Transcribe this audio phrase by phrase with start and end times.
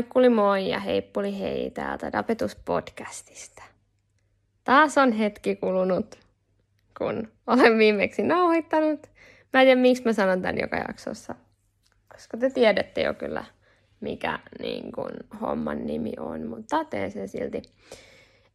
[0.00, 3.62] Moikkuli moi ja heippuli hei täältä Dapetus podcastista.
[4.64, 6.18] Taas on hetki kulunut,
[6.98, 9.06] kun olen viimeksi nauhoittanut.
[9.52, 11.34] Mä en tiedä, miksi mä sanon tämän joka jaksossa,
[12.12, 13.44] koska te tiedätte jo kyllä,
[14.00, 17.62] mikä niin kun, homman nimi on, mutta teen sen silti.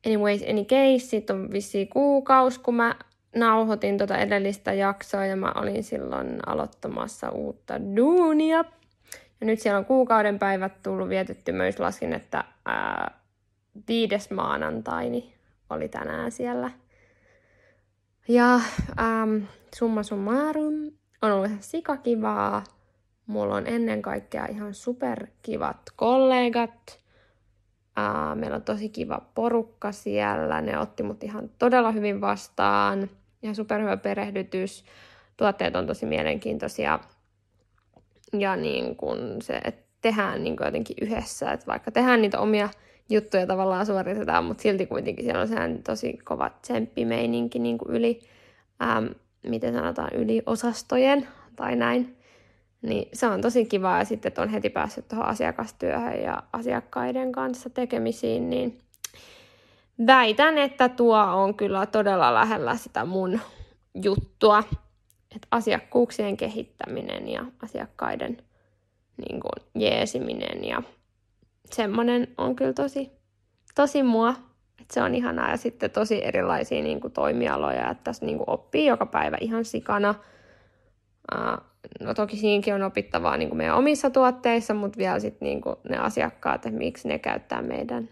[0.05, 2.95] Anyways, any case, sit on vissi kuukaus, kun mä
[3.35, 8.65] nauhoitin tota edellistä jaksoa ja mä olin silloin aloittamassa uutta duunia
[9.41, 11.79] ja nyt siellä on kuukauden päivät tullut vietetty myös.
[11.79, 13.19] Laskin, että ää,
[13.87, 15.33] viides maanantaini
[15.69, 16.71] oli tänään siellä.
[18.27, 18.53] Ja
[18.99, 19.37] ähm,
[19.75, 22.63] summa summarum on ollut ihan sikakivaa.
[23.27, 26.99] Mulla on ennen kaikkea ihan superkivat kollegat.
[27.99, 30.61] Äh, meillä on tosi kiva porukka siellä.
[30.61, 33.09] Ne otti mut ihan todella hyvin vastaan.
[33.43, 34.85] Ihan superhyvä perehdytys.
[35.37, 36.99] Tuotteet on tosi mielenkiintoisia
[38.33, 42.69] ja niin kun se, että tehdään niin kuin jotenkin yhdessä, että vaikka tehdään niitä omia
[43.09, 48.19] juttuja tavallaan suoritetaan, mutta silti kuitenkin siellä on sehän tosi kova tsemppimeininki niin kuin yli,
[48.83, 49.09] äm,
[49.47, 52.17] miten sanotaan, yli osastojen tai näin.
[52.81, 57.31] Niin se on tosi kiva ja sitten, että on heti päässyt tuohon asiakastyöhön ja asiakkaiden
[57.31, 58.77] kanssa tekemisiin, niin
[60.07, 63.39] väitän, että tuo on kyllä todella lähellä sitä mun
[64.03, 64.63] juttua
[65.35, 68.37] että asiakkuuksien kehittäminen ja asiakkaiden
[69.17, 70.83] niin kuin, jeesiminen ja
[71.71, 73.11] semmoinen on kyllä tosi,
[73.75, 74.35] tosi mua.
[74.81, 78.49] Että se on ihanaa ja sitten tosi erilaisia niin kuin, toimialoja, että tässä niin kuin,
[78.49, 80.15] oppii joka päivä ihan sikana.
[81.35, 81.63] Uh,
[81.99, 85.75] no toki siinäkin on opittavaa niin kuin meidän omissa tuotteissa, mutta vielä sitten niin kuin,
[85.89, 88.09] ne asiakkaat, että miksi ne käyttää meidän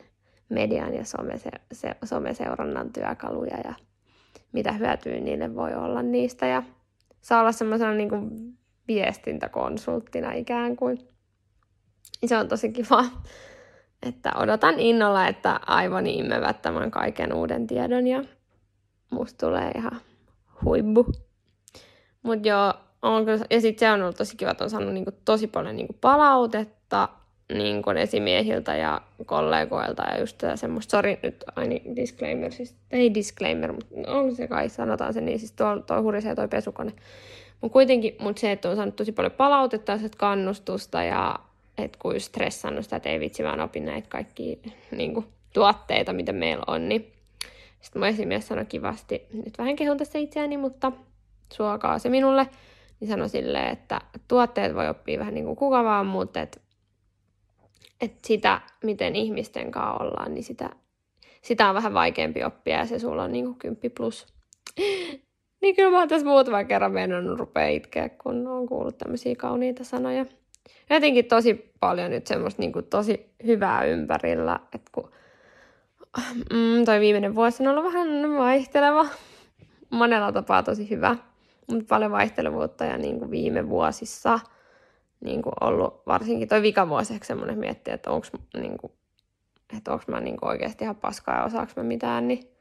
[0.50, 3.74] median ja somese, se, someseurannan työkaluja ja
[4.52, 6.48] mitä hyötyä niille voi olla niistä.
[6.48, 6.64] Ja
[7.24, 8.30] saa olla semmoisena niin kuin
[8.88, 11.00] viestintäkonsulttina ikään kuin.
[12.26, 13.06] Se on tosi kiva,
[14.04, 18.24] että odotan innolla, että aivoni immevät tämän kaiken uuden tiedon ja
[19.10, 20.02] musta tulee ihan
[20.66, 21.06] huibbu.
[22.24, 25.06] Mut joo, on kyllä, ja sitten se on ollut tosi kiva, että on saanut niin
[25.06, 27.10] kuin tosi paljon niin kuin palautetta
[27.54, 33.72] niin kuin esimiehiltä ja kollegoilta ja just semmoista, sori nyt aini disclaimer, siis ei disclaimer,
[33.72, 36.94] mutta on se kai, sanotaan se niin, siis tuo, tuo hurisee toi pesukone.
[37.62, 41.36] Mutta kuitenkin, mutta se, että on saanut tosi paljon palautetta ja kannustusta ja
[41.78, 46.34] että just stressannut sitä, että ei vitsi vaan opin näitä kaikki niin kuin, tuotteita, mitä
[46.34, 47.14] meillä on, niin
[47.82, 50.92] sitten mun esimies sanoi kivasti, nyt vähän kehun tässä itseäni, mutta
[51.54, 52.48] suokaa se minulle,
[53.00, 56.60] niin sanoi silleen, että tuotteet voi oppia vähän niin kuin kuka vaan, mutta että
[58.04, 60.70] että sitä, miten ihmisten kanssa ollaan, niin sitä,
[61.42, 64.28] sitä on vähän vaikeampi oppia ja se sulla on niin kuin 10 plus.
[65.62, 69.84] niin kyllä mä oon tässä muutaman kerran mennyt rupea itkeä, kun on kuullut tämmöisiä kauniita
[69.84, 70.26] sanoja.
[70.90, 75.12] Jotenkin tosi paljon nyt semmoista niin kuin tosi hyvää ympärillä, että kun
[76.54, 79.06] mm, toi viimeinen vuosi on ollut vähän vaihteleva.
[79.90, 81.16] Monella tapaa tosi hyvä,
[81.68, 84.40] mutta paljon vaihtelevuutta ja niin kuin viime vuosissa–
[85.24, 88.94] niin kuin ollut varsinkin toi vikavuosi ehkä semmoinen miettiä, että onko niin kuin,
[89.78, 92.54] että mä niin kuin oikeasti ihan paskaa ja osaako mä mitään, niin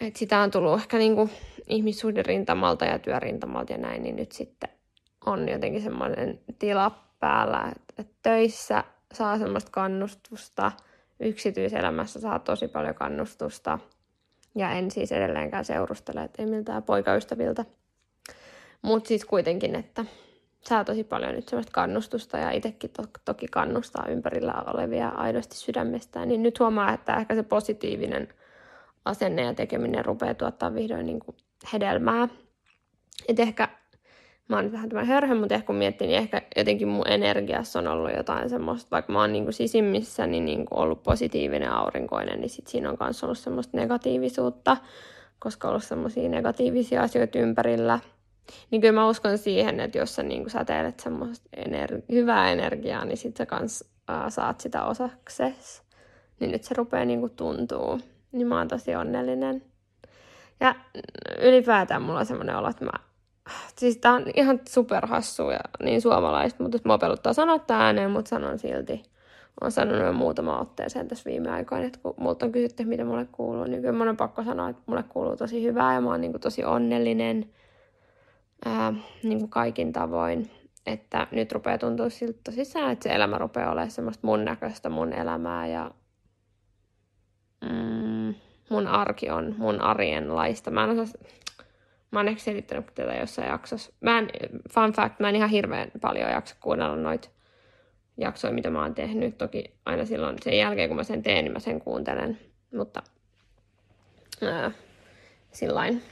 [0.00, 1.30] että sitä on tullut ehkä niin kuin
[1.68, 4.70] ihmissuhderintamalta ja työrintamalta ja näin, niin nyt sitten
[5.26, 6.90] on jotenkin semmoinen tila
[7.20, 10.72] päällä, että, että töissä saa semmoista kannustusta,
[11.20, 13.78] yksityiselämässä saa tosi paljon kannustusta
[14.54, 17.64] ja en siis edelleenkään seurustele, että ei miltään poikaystäviltä.
[18.82, 20.04] Mutta siis kuitenkin, että
[20.62, 26.28] saa tosi paljon nyt semmoista kannustusta ja itsekin to- toki kannustaa ympärillä olevia aidosti sydämestään,
[26.28, 28.28] niin nyt huomaa, että ehkä se positiivinen
[29.04, 31.36] asenne ja tekeminen rupeaa tuottaa vihdoin niin kuin
[31.72, 32.28] hedelmää.
[33.28, 33.68] Et ehkä,
[34.48, 37.86] mä oon vähän tämä hörhö, mutta ehkä kun miettii, niin ehkä jotenkin mun energiassa on
[37.86, 42.40] ollut jotain semmoista, vaikka mä oon niin kuin sisimmissä niin, niin kuin ollut positiivinen aurinkoinen,
[42.40, 44.76] niin sit siinä on myös ollut semmoista negatiivisuutta,
[45.38, 47.98] koska on ollut semmoisia negatiivisia asioita ympärillä–
[48.70, 53.16] niin kyllä mä uskon siihen, että jos sä niin säteilet semmoista ener- hyvää energiaa, niin
[53.16, 55.82] sit sä kans ää, saat sitä osakses.
[56.40, 58.00] Niin nyt se rupeaa niin tuntuu.
[58.32, 59.62] Niin mä oon tosi onnellinen.
[60.60, 60.74] Ja
[61.42, 62.92] ylipäätään mulla on semmoinen olo, että mä...
[63.76, 68.28] Siis tää on ihan superhassu ja niin suomalaista, mutta mä peluttaa sanoa tää ääneen, mutta
[68.28, 69.02] sanon silti.
[69.60, 73.26] Olen sanonut jo muutama otteeseen tässä viime aikoina, että kun multa on kysytty, mitä mulle
[73.32, 76.20] kuuluu, niin kyllä mun on pakko sanoa, että mulle kuuluu tosi hyvää ja mä oon
[76.20, 77.46] niin kuin tosi onnellinen–
[78.64, 80.50] ää, niin kuin kaikin tavoin.
[80.86, 85.12] Että nyt rupeaa tuntua siltä tosissaan, että se elämä rupeaa olemaan semmoista mun näköistä mun
[85.12, 85.90] elämää ja
[87.60, 88.34] mm,
[88.70, 90.70] mun arki on mun arjenlaista.
[90.70, 91.22] Mä en osaa,
[92.10, 93.92] mä oon ehkä selittänyt tätä jossain jaksossa.
[94.00, 94.28] Mä en,
[94.70, 97.28] fun fact, mä en ihan hirveän paljon jaksa kuunnella noita
[98.16, 99.38] jaksoja, mitä mä oon tehnyt.
[99.38, 102.38] Toki aina silloin sen jälkeen, kun mä sen teen, niin mä sen kuuntelen.
[102.76, 103.02] Mutta
[104.42, 104.70] ää,
[105.52, 106.02] sillain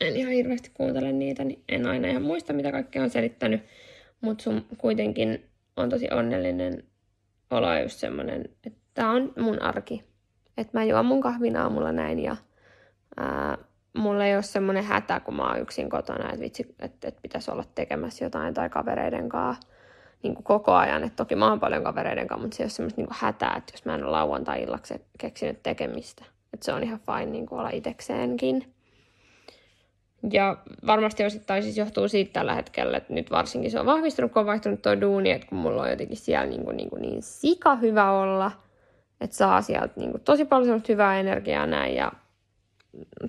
[0.00, 3.62] en ihan hirveästi kuuntele niitä, niin en aina ihan muista, mitä kaikkea on selittänyt.
[4.20, 5.44] Mutta sun kuitenkin
[5.76, 6.84] on tosi onnellinen
[7.50, 10.04] olo just semmonen, että tää on mun arki.
[10.56, 12.36] Että mä juon mun kahvin aamulla näin ja
[13.16, 13.58] ää,
[13.96, 17.50] mulla ei ole semmoinen hätä, kun mä oon yksin kotona, että vitsi, että, että pitäisi
[17.50, 19.68] olla tekemässä jotain tai kavereiden kanssa
[20.22, 21.04] niin kuin koko ajan.
[21.04, 23.72] Et toki mä oon paljon kavereiden kanssa, mutta se ei ole semmoista niin hätää, että
[23.74, 26.24] jos mä en ole lauantai-illaksi keksinyt tekemistä.
[26.52, 28.74] Että se on ihan fine niin kuin olla itekseenkin.
[30.32, 30.56] Ja
[30.86, 34.46] varmasti osittain siis johtuu siitä tällä hetkellä, että nyt varsinkin se on vahvistunut, kun on
[34.46, 37.76] vaihtunut tuo duuni, että kun mulla on jotenkin siellä niin, kuin, niin, kuin niin sika
[37.76, 38.52] hyvä olla,
[39.20, 42.12] että saa sieltä niin kuin tosi paljon hyvää energiaa näin ja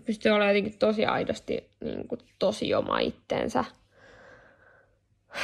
[0.05, 3.65] pystyy olemaan jotenkin tosi aidosti niin kuin tosi oma itteensä.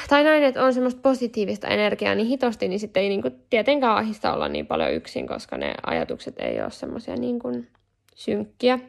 [0.09, 3.95] Tai näin, että on semmoista positiivista energiaa niin hitosti, niin sitten ei niin kuin tietenkään
[3.97, 7.67] ahista olla niin paljon yksin, koska ne ajatukset ei ole semmoisia niin
[8.15, 8.79] synkkiä.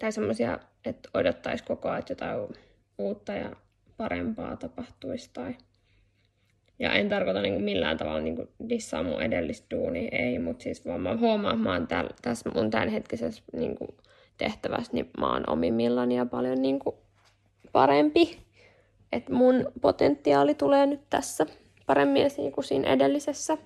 [0.00, 2.48] Tai semmoisia, että odottaisi koko ajan, että jotain
[2.98, 3.56] uutta ja
[3.96, 5.30] parempaa tapahtuisi.
[5.32, 5.54] Tai...
[6.78, 10.62] Ja en tarkoita niin kuin millään tavalla niin kuin dissaa mun edellistä duunia, ei, mutta
[10.62, 13.90] siis vaan mä huomaan, että mä oon täl, tässä mun tämänhetkisessä niin kuin
[14.38, 16.96] tehtävässä, niin mä oon omimmillani ja paljon niin kuin
[17.72, 18.38] parempi.
[19.12, 21.46] Että mun potentiaali tulee nyt tässä
[21.86, 23.58] paremmin esiin kuin siinä edellisessä.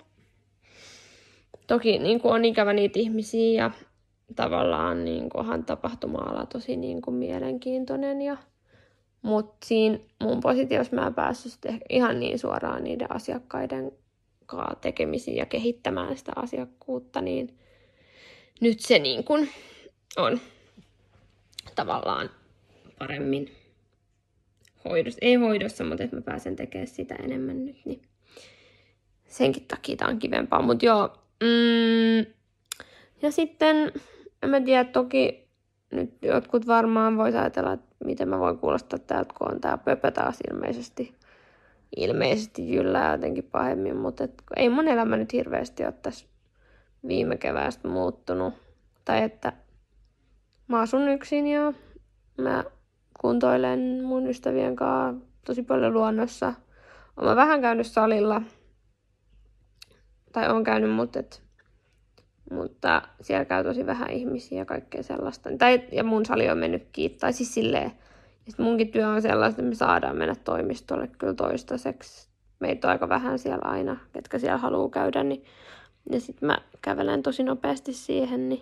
[1.67, 3.71] Toki niin kuin on ikävä niitä ihmisiä ja
[4.35, 8.21] tavallaan niin kuin, tapahtuma-ala tosi niin kuin, mielenkiintoinen.
[8.21, 8.37] Ja,
[9.21, 11.53] mutta siinä mun positiossa mä en päässyt
[11.89, 13.91] ihan niin suoraan niiden asiakkaiden
[14.45, 17.57] kanssa tekemisiin ja kehittämään sitä asiakkuutta, niin
[18.61, 19.49] nyt se niin kuin
[20.17, 20.39] on
[21.75, 22.29] tavallaan
[22.99, 23.51] paremmin
[24.85, 28.01] hoidossa, ei hoidossa, mutta että mä pääsen tekemään sitä enemmän nyt, niin
[29.27, 30.61] senkin takia tämä on kivempaa.
[30.61, 32.33] Mutta joo, mm,
[33.23, 33.91] ja sitten,
[34.43, 35.49] en mä tiedä, toki
[35.91, 40.11] nyt jotkut varmaan vois ajatella, että miten mä voin kuulostaa täältä, kun on tää pöpö
[40.11, 41.15] taas ilmeisesti,
[41.97, 46.25] ilmeisesti jyllää jotenkin pahemmin, mutta et, ei mun elämä nyt hirveästi ole tässä
[47.07, 48.53] viime keväästä muuttunut.
[49.05, 49.53] Tai että
[50.67, 51.73] mä asun yksin ja
[52.37, 52.63] mä
[53.21, 56.53] kuntoilen mun ystävien kanssa tosi paljon luonnossa.
[57.17, 58.41] Olen vähän käynyt salilla,
[60.31, 61.43] tai on käynyt, mutta, et,
[62.51, 65.49] mutta siellä käy tosi vähän ihmisiä ja kaikkea sellaista.
[65.57, 67.91] Tai, ja mun sali on mennyt kiinni, tai siis silleen,
[68.45, 72.29] ja munkin työ on sellaista, että me saadaan mennä toimistolle kyllä toistaiseksi.
[72.59, 75.43] Meitä on aika vähän siellä aina, ketkä siellä haluaa käydä, niin
[76.11, 78.61] ja sitten mä kävelen tosi nopeasti siihen, niin,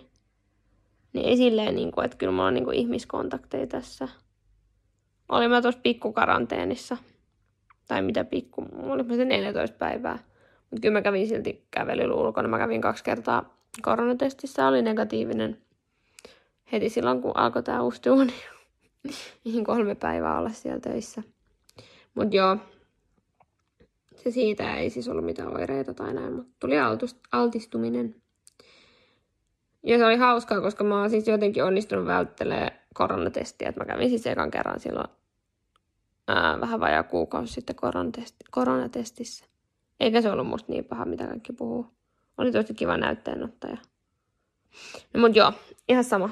[1.12, 4.08] niin ei silleen, niin kuin, että kyllä mulla on niin kuin ihmiskontakteja tässä
[5.32, 6.96] olin mä tuossa pikkukaranteenissa.
[7.88, 10.18] Tai mitä pikku, olin mä se 14 päivää.
[10.70, 12.48] Mutta kyllä mä kävin silti kävelyllä ulkona.
[12.48, 15.62] Mä kävin kaksi kertaa koronatestissä, oli negatiivinen
[16.72, 18.34] heti silloin, kun alkoi tää uusi duuni.
[19.44, 21.22] Mihin kolme päivää olla siellä töissä.
[22.14, 22.56] Mut joo,
[24.16, 26.74] se siitä ei siis ollut mitään oireita tai näin, mutta tuli
[27.32, 28.22] altistuminen.
[29.82, 33.68] Ja se oli hauskaa, koska mä oon siis jotenkin onnistunut välttelemään koronatestiä.
[33.68, 35.08] Et mä kävin siis ekan kerran silloin
[36.28, 39.44] ää, vähän vajaa kuukausi sitten koronatesti, koronatestissä.
[40.00, 41.86] Eikä se ollut musta niin paha, mitä kaikki puhuu.
[42.38, 43.76] Oli tosi kiva näytteenottaja.
[45.14, 45.52] No, mut joo,
[45.88, 46.30] ihan sama.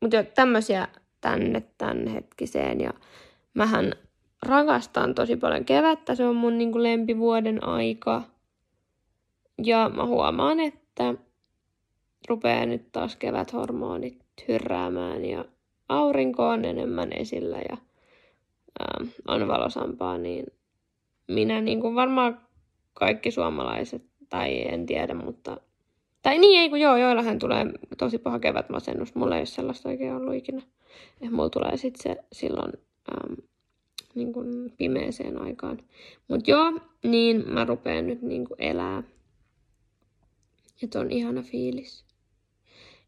[0.00, 0.88] Mut joo, tämmösiä
[1.20, 2.80] tänne tän hetkiseen.
[2.80, 2.90] Ja
[3.54, 3.92] mähän
[4.42, 6.14] rakastan tosi paljon kevättä.
[6.14, 8.22] Se on mun niinku lempivuoden aika.
[9.64, 11.14] Ja mä huomaan, että
[12.28, 15.44] rupeaa nyt taas keväthormonit hyrräämään ja
[15.88, 17.76] aurinko on enemmän esillä ja
[18.80, 20.46] ää, on valosampaa, niin
[21.28, 22.40] minä niin kuin varmaan
[22.94, 25.60] kaikki suomalaiset, tai en tiedä, mutta...
[26.22, 27.66] Tai niin, ei kun joo, joillahan tulee
[27.98, 29.14] tosi paha kevätmasennus.
[29.14, 30.62] Mulla ei ole sellaista oikein ollut ikinä.
[31.20, 32.72] Ja mulla tulee sitten se silloin
[33.12, 33.36] äm,
[34.14, 35.78] niin kuin pimeeseen aikaan.
[36.28, 39.02] Mut joo, niin mä rupean nyt niin kuin elää.
[40.82, 42.04] Että on ihana fiilis.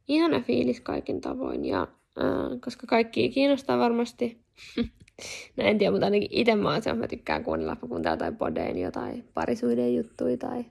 [0.08, 1.64] Ihana fiilis kaikin tavoin.
[1.64, 4.38] Ja äh, koska kaikki kiinnostaa varmasti.
[5.56, 8.78] no en tiedä, mutta ainakin itse mä oon se, mä tykkään kuunnella, kun jotain podein,
[8.78, 10.64] jotain parisuiden juttuja tai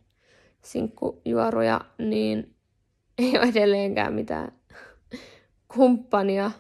[0.62, 2.56] sinkkujuoruja, niin
[3.18, 4.52] ei ole edelleenkään mitään
[5.68, 6.52] kumppania.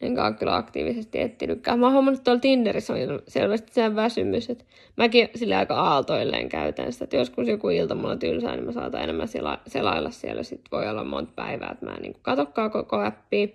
[0.00, 1.78] Enkä ole kyllä aktiivisesti etsinytkään.
[1.78, 2.98] Mä oon huomannut, tuolla Tinderissä on
[3.28, 4.64] selvästi sen väsymys, että
[4.96, 9.02] mäkin sille aika aaltoilleen käytän sitä, että joskus joku ilta mulla tylsää, niin mä saatan
[9.02, 9.28] enemmän
[9.66, 10.42] selailla siellä.
[10.42, 13.46] Sitten voi olla monta päivää, että mä en niin katokkaan koko appia.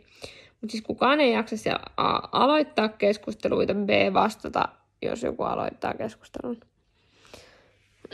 [0.61, 4.69] Mutta siis kukaan ei jaksa siellä A, aloittaa keskusteluita, B, vastata,
[5.01, 6.59] jos joku aloittaa keskustelun.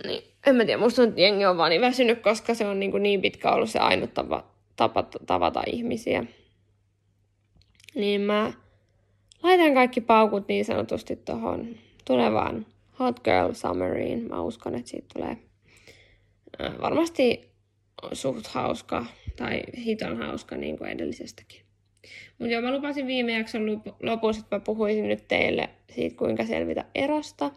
[0.05, 2.91] Niin, en mä tiedä, musta että jengi on vaan niin väsynyt, koska se on niin,
[2.91, 4.43] kuin niin pitkä ollut se ainut tapa,
[4.75, 6.25] tapa tavata ihmisiä.
[7.95, 8.53] Niin mä
[9.43, 11.67] laitan kaikki paukut niin sanotusti tuohon
[12.05, 12.65] tulevaan
[12.99, 14.27] Hot Girl Summeriin.
[14.29, 15.37] Mä uskon, että siitä tulee
[16.81, 17.51] varmasti
[18.13, 19.05] suht hauska
[19.35, 21.61] tai hiton hauska niin kuin edellisestäkin.
[22.39, 26.85] Mutta joo, mä lupasin viime jakson lopussa, että mä puhuisin nyt teille siitä, kuinka selvitä
[26.95, 27.51] erosta.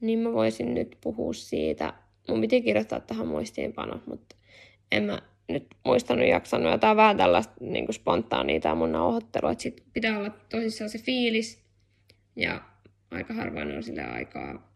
[0.00, 1.92] Niin mä voisin nyt puhua siitä.
[2.28, 4.36] Mun piti kirjoittaa tähän muistiinpano, mutta
[4.92, 6.84] en mä nyt muistanut jaksanut.
[6.84, 11.64] On vähän tällaista niin spontaania tää mun nauhoittelu, että sit pitää olla tosissaan se fiilis.
[12.36, 12.60] Ja
[13.10, 14.72] aika harvoin on sille aikaa,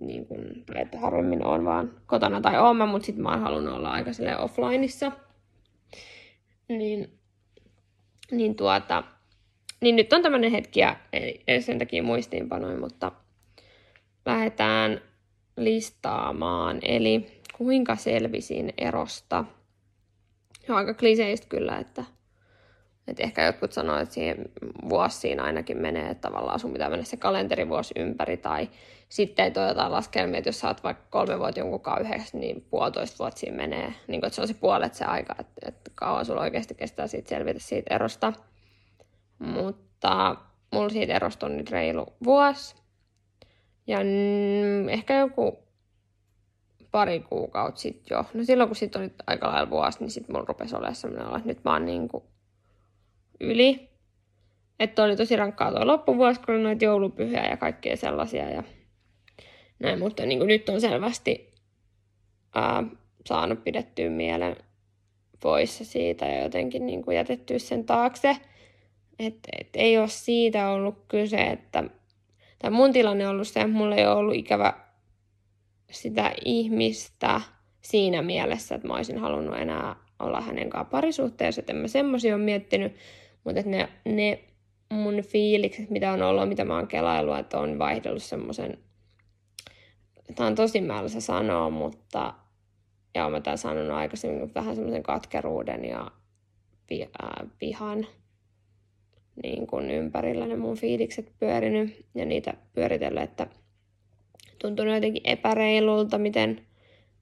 [0.00, 0.26] niin
[0.66, 3.90] tai että harvemmin on vaan kotona tai oon mä, mutta sitten mä oon halunnut olla
[3.90, 5.12] aika sille offlineissa.
[6.68, 7.18] Niin,
[8.30, 9.04] niin tuota,
[9.80, 10.96] niin nyt on tämmöinen hetki ja
[11.60, 13.12] sen takia muistiinpanoin, mutta
[14.26, 15.00] lähdetään
[15.56, 16.78] listaamaan.
[16.82, 19.44] Eli kuinka selvisin erosta.
[20.66, 22.04] Se on aika kliseistä kyllä, että,
[23.08, 24.36] että ehkä jotkut sanoo, että siihen
[24.88, 28.68] vuosi siinä ainakin menee, että tavallaan sun pitää mennä se kalenterivuosi ympäri, tai
[29.08, 33.18] sitten ei jotain laskelmia, että jos sä oot vaikka kolme vuotta jonkun yhdessä, niin puolitoista
[33.18, 36.40] vuotta siinä menee, niin että se on se puolet se aika, että, että kauan sulla
[36.40, 38.32] oikeasti kestää siitä selvitä siitä erosta.
[39.38, 40.36] Mutta
[40.72, 42.81] mulla siitä erosta on nyt reilu vuosi,
[43.86, 43.98] ja
[44.90, 45.58] ehkä joku
[46.90, 48.24] pari kuukautta sitten jo.
[48.34, 51.48] No silloin kun sitten oli aika lailla vuosi, niin sitten mulla rupesi olemaan sellainen että
[51.48, 52.24] nyt mä oon kuin
[53.40, 53.88] yli.
[54.80, 58.62] Että oli tosi rankkaa tuo loppuvuosi, kun oli noita joulupyhiä ja kaikkea sellaisia ja
[59.78, 61.54] näin, mutta niin kuin nyt on selvästi
[62.54, 62.84] ää,
[63.26, 64.56] saanut pidettyä mielen
[65.42, 68.36] pois siitä ja jotenkin niin kuin jätettyä sen taakse.
[69.18, 71.84] Että et ei ole siitä ollut kyse, että
[72.62, 74.72] tai mun tilanne on ollut se, että mulla ei ole ollut ikävä
[75.90, 77.40] sitä ihmistä
[77.80, 82.34] siinä mielessä, että mä olisin halunnut enää olla hänen kanssaan parisuhteessa, että en mä semmoisia
[82.34, 82.96] ole miettinyt,
[83.44, 84.44] mutta että ne, ne
[84.92, 88.78] mun fiilikset, mitä on ollut, mitä mä oon kelaillut, että on vaihdellut semmoisen,
[90.34, 92.34] tämä on tosi määrä sanoa, mutta
[93.14, 96.10] ja mä tämän sanonut aikaisemmin, vähän semmoisen katkeruuden ja
[97.60, 98.06] vihan
[99.42, 103.46] niin kun ympärillä ne mun fiilikset pyörinyt ja niitä pyöritellyt, että
[104.58, 106.60] tuntunut jotenkin epäreilulta, miten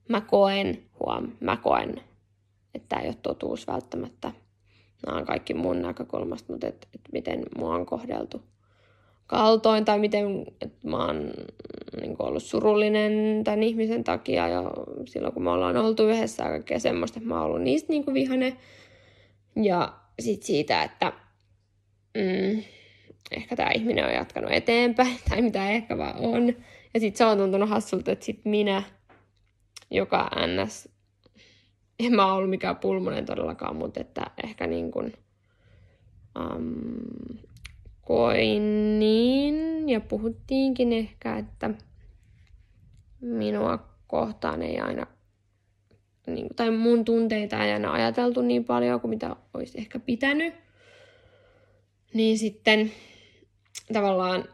[0.09, 2.01] mä koen, huom, mä koen,
[2.75, 4.31] että tämä ei ole totuus välttämättä.
[5.05, 8.41] Nämä on kaikki mun näkökulmasta, mutta että et miten mua on kohdeltu
[9.31, 10.45] kaltoin tai miten
[10.83, 11.31] mä oon
[12.01, 14.71] niin ollut surullinen tämän ihmisen takia ja
[15.05, 18.13] silloin kun me ollaan oltu yhdessä ja kaikkea semmoista, että mä oon ollut niistä niin
[18.13, 18.57] vihane.
[19.55, 21.13] Ja sitten siitä, että
[22.17, 22.63] mm,
[23.31, 26.47] ehkä tämä ihminen on jatkanut eteenpäin tai mitä ehkä vaan on.
[26.93, 28.83] Ja sitten se on tuntunut hassulta, että sitten minä,
[29.91, 30.89] joka ns...
[31.99, 35.13] En mä ollut mikään pulmonen todellakaan, mutta että ehkä niin kuin,
[36.39, 37.37] um,
[38.01, 41.69] koin niin, ja puhuttiinkin ehkä, että
[43.21, 45.07] minua kohtaan ei aina,
[46.27, 50.53] niin, tai mun tunteita ei aina ajateltu niin paljon kuin mitä olisi ehkä pitänyt.
[52.13, 52.91] Niin sitten
[53.93, 54.45] tavallaan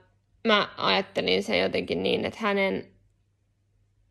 [0.48, 2.88] mä ajattelin se jotenkin niin, että hänen,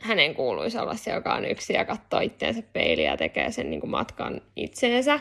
[0.01, 3.81] hänen kuuluisi olla se, joka on yksi ja katsoo itseensä peiliä ja tekee sen niin
[3.81, 5.21] kuin matkan itseensä.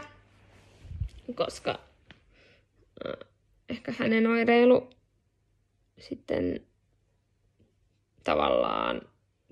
[1.35, 1.79] Koska
[3.69, 4.89] ehkä hänen oireilu
[5.99, 6.61] sitten
[8.23, 9.01] tavallaan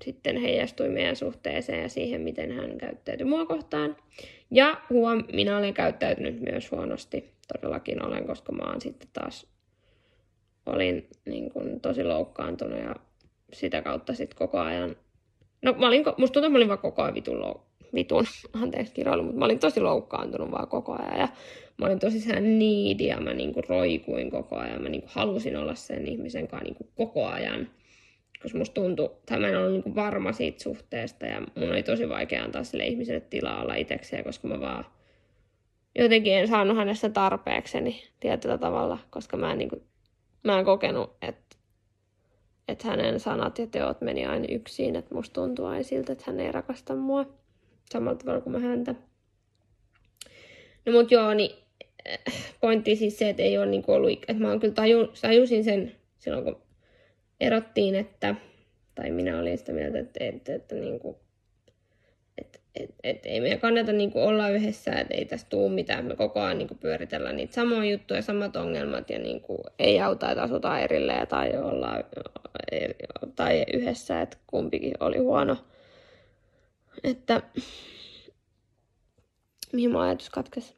[0.05, 3.97] sitten heijastui meidän suhteeseen ja siihen, miten hän käyttäytyi mua kohtaan.
[4.51, 7.33] Ja huom, minä olen käyttäytynyt myös huonosti.
[7.53, 9.47] Todellakin olen, koska mä oon sitten taas
[10.65, 12.95] olin niin kuin, tosi loukkaantunut ja
[13.53, 14.95] sitä kautta sitten koko ajan...
[15.61, 17.61] No mä olin, musta tuntuu, että mä olin vaan koko ajan vitun, lou,
[17.95, 18.25] vitun
[18.63, 21.27] anteeksi kiroilu, mutta mä olin tosi loukkaantunut vaan koko ajan ja
[21.77, 24.81] mä olin tosi sehän niidi ja mä niin kuin, roikuin koko ajan.
[24.81, 27.67] Mä niin kuin, halusin olla sen ihmisen kanssa niin kuin, koko ajan
[28.43, 32.09] koska musta tuntui, että mä en ollut niin varma siitä suhteesta ja mun oli tosi
[32.09, 34.85] vaikea antaa sille ihmiselle tilaa olla itsekseen, koska mä vaan
[35.95, 39.83] jotenkin en saanut hänestä tarpeekseni tietyllä tavalla, koska mä en niin kuin
[40.43, 41.55] mä en kokenut, että,
[42.67, 46.39] että hänen sanat ja teot meni aina yksin, että musta tuntuu aina siltä, että hän
[46.39, 47.25] ei rakasta mua
[47.91, 48.95] samalla tavalla kuin mä häntä.
[50.85, 51.51] No mut joo, niin
[52.05, 52.19] eh,
[52.61, 55.95] pointti siis se, että ei ole niin ollut, että mä oon kyllä taju, tajusin sen
[56.17, 56.61] silloin, kun
[57.39, 58.35] erottiin, että,
[58.95, 61.22] tai minä olin sitä mieltä, että, että, että, että, niin kuin, että
[62.75, 66.05] et, et ei meidän kannata niinku olla yhdessä, että ei tästä tule mitään.
[66.05, 70.43] Me koko ajan niinku pyöritellään niitä samoja juttuja, samat ongelmat ja niinku ei auta, että
[70.43, 72.03] asutaan erilleen tai ollaan
[73.35, 75.57] tai yhdessä, että kumpikin oli huono.
[77.03, 77.41] Että
[79.73, 80.75] mihin mun ajatus katkesi.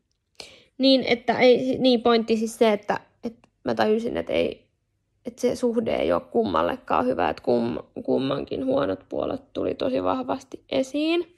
[0.78, 4.68] Niin, että ei, niin pointti siis se, että, että mä tajusin, että, ei,
[5.26, 10.64] että se suhde ei ole kummallekaan hyvä, että kum, kummankin huonot puolet tuli tosi vahvasti
[10.70, 11.35] esiin.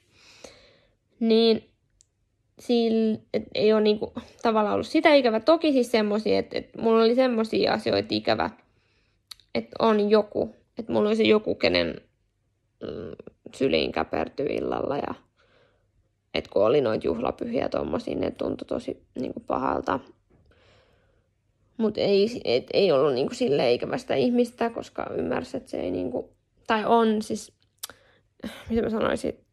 [1.20, 1.70] Niin
[2.60, 3.20] sillä,
[3.56, 5.40] ei ole niinku, tavallaan ollut sitä ikävä.
[5.40, 8.50] Toki siis semmoisia, että, että mulla oli semmoisia asioita ikävä,
[9.56, 12.02] että on joku, että mulla oli se joku, kenen
[12.84, 15.14] mm, syliin käpertyy illalla ja
[16.34, 20.00] että kun oli noita juhlapyhiä tommosia, ne tuntui tosi niin kuin pahalta.
[21.78, 25.92] Mutta ei, et, ei ollut niin kuin sille ikävästä ihmistä, koska ymmärsi, että se ei
[25.92, 26.26] niin kuin,
[26.68, 27.54] tai on siis,
[28.70, 29.47] mitä mä sanoisin,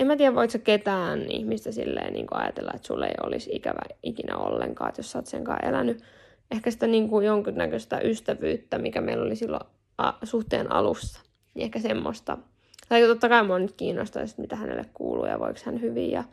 [0.00, 3.50] en mä tiedä, voiko sä ketään ihmistä silleen niin kuin ajatella, että sulle ei olisi
[3.52, 6.02] ikävä ikinä ollenkaan, että jos sä oot senkaan elänyt.
[6.50, 9.66] Ehkä sitä niin kuin jonkinnäköistä ystävyyttä, mikä meillä oli silloin
[9.98, 11.20] a, suhteen alussa.
[11.54, 12.38] Niin ehkä semmoista
[12.88, 16.10] tai totta kai mua nyt kiinnostaa, mitä hänelle kuuluu ja voiko hän hyvin.
[16.10, 16.24] Ja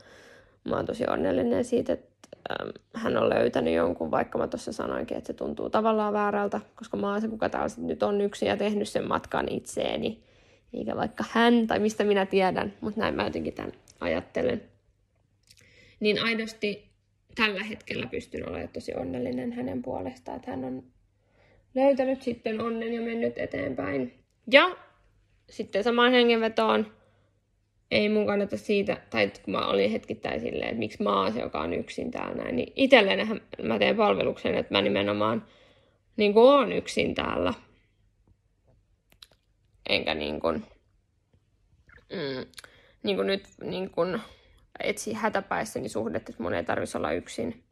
[0.70, 5.17] mä oon tosi onnellinen siitä, että ähm, hän on löytänyt jonkun, vaikka mä tuossa sanoinkin,
[5.17, 8.58] että se tuntuu tavallaan väärältä, koska mä oon se, kuka täällä nyt on yksin ja
[8.58, 10.24] tehnyt sen matkan itseeni.
[10.74, 14.62] Eikä vaikka hän tai mistä minä tiedän, mutta näin mä jotenkin tämän ajattelen.
[16.00, 16.89] Niin aidosti
[17.36, 20.84] tällä hetkellä pystyn olemaan tosi onnellinen hänen puolestaan, että hän on
[21.75, 24.13] löytänyt sitten onnen ja mennyt eteenpäin.
[24.51, 24.75] Ja
[25.50, 26.94] sitten samaan hengenvetoon
[27.92, 31.60] ei mun kannata siitä, tai kun mä olin hetkittäin silleen, että miksi mä se, joka
[31.62, 35.46] on yksin täällä näin, niin itselleen mä teen palveluksen, että mä nimenomaan
[36.18, 37.53] niin kuin oon yksin täällä.
[39.89, 40.65] Enkä niin kuin,
[42.13, 42.45] mm,
[43.04, 44.21] niin kuin nyt niin kuin
[44.80, 47.63] etsi hätäpäissäni suhdetta, että mun ei tarvitsisi olla yksin.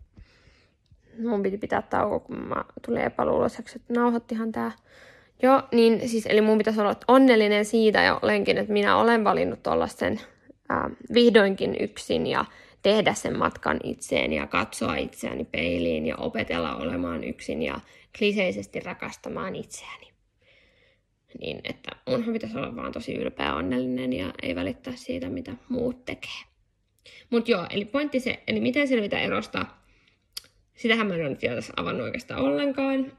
[1.20, 4.72] Mun piti pitää tauko, kun mä tulin epäluuloiseksi, että nauhoittihan tää
[5.44, 9.68] Joo, niin siis eli mun pitäisi olla onnellinen siitä ja olenkin, että minä olen valinnut
[9.68, 10.22] olla sen
[10.70, 12.46] ää, vihdoinkin yksin ja
[12.82, 17.80] tehdä sen matkan itseen ja katsoa itseäni peiliin ja opetella olemaan yksin ja
[18.18, 20.11] kliseisesti rakastamaan itseäni.
[21.40, 25.54] Niin, että munhan pitäisi olla vaan tosi ylpeä ja onnellinen ja ei välittää siitä, mitä
[25.70, 26.42] muut tekee.
[27.30, 29.66] Mutta joo, eli pointti se, eli miten selvitä erosta,
[30.76, 33.18] sitähän mä en ole nyt vielä tässä avannut oikeastaan ollenkaan.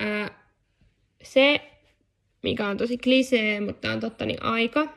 [0.00, 0.42] Ää,
[1.22, 1.60] se,
[2.42, 4.88] mikä on tosi klisee, mutta on totta, niin aika.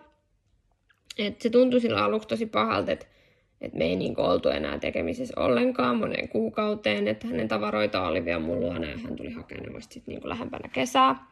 [1.18, 3.06] Et se tuntui sillä aluksi tosi pahalta, että
[3.62, 8.40] et me ei niinku oltu enää tekemisissä ollenkaan moneen kuukauteen, että hänen tavaroita oli vielä
[8.40, 11.28] mun luona ja hän tuli hakemaan vasta sit niinku lähempänä kesää,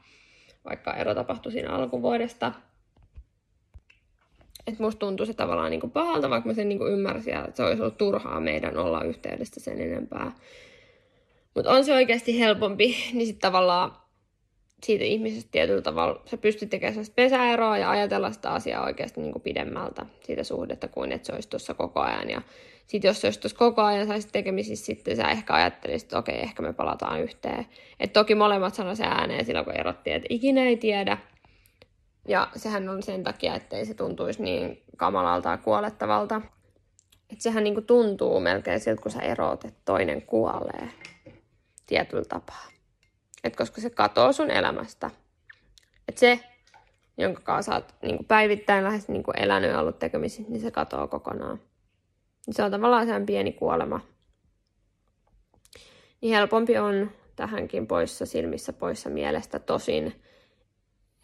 [0.65, 2.52] vaikka ero tapahtui siinä alkuvuodesta.
[4.67, 7.82] että musta tuntui se tavallaan niinku pahalta, vaikka mä sen niinku ymmärsin, että se olisi
[7.82, 10.32] ollut turhaa meidän olla yhteydessä sen enempää.
[11.56, 13.91] Mutta on se oikeasti helpompi, niin sitten tavallaan
[14.84, 20.06] siitä ihmisestä tietyllä tavalla sä pystyt tekemään pesäeroa ja ajatella sitä asiaa oikeasti niin pidemmältä
[20.21, 22.30] siitä suhdetta kuin että se olisi tuossa koko ajan.
[22.30, 22.41] Ja
[22.88, 26.74] sitten jos olisi koko ajan saisit tekemisissä, sitten sä ehkä ajattelisit, että okei, ehkä me
[26.74, 27.65] palataan yhteen.
[28.00, 31.17] Et toki molemmat sanoi se ääneen silloin, kun erottiin, että ikinä ei tiedä.
[32.28, 36.41] Ja sehän on sen takia, ettei se tuntuisi niin kamalalta ja kuolettavalta.
[37.30, 40.89] Että sehän niin kuin tuntuu melkein siltä, kun sä eroot, että toinen kuolee
[41.86, 42.67] tietyllä tapaa.
[43.43, 45.10] Et koska se katoo sun elämästä.
[46.08, 46.39] Et se,
[47.17, 51.08] jonka kanssa sä oot niin päivittäin lähes niin elänyt ja ollut tekemisissä, niin se katoo
[51.08, 51.60] kokonaan.
[52.51, 53.99] Se on tavallaan sen pieni kuolema.
[56.21, 59.60] Niin helpompi on tähänkin poissa silmissä, poissa mielestä.
[59.60, 60.21] Tosin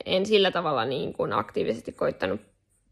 [0.05, 2.41] en sillä tavalla niin kuin aktiivisesti koittanut